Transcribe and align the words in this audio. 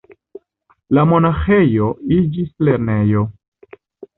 La 0.97 1.03
monaĥejo 1.11 1.91
iĝis 2.17 2.51
lernejo. 2.69 3.25